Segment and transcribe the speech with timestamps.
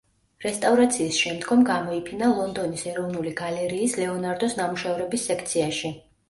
[0.43, 5.95] რესტავრაციის შემდგომ გამოიფინა ლონდონის ეროვნული გალერიის ლეონარდოს ნამუშევრების სექციაში.